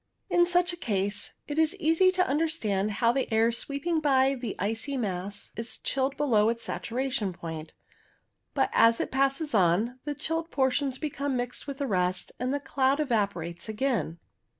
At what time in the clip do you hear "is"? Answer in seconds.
1.59-1.75, 5.55-5.77